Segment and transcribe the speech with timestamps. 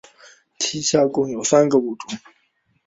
[0.57, 2.17] 其下共有三个物种。